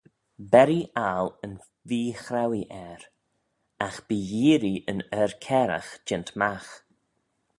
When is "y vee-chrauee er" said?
1.45-3.01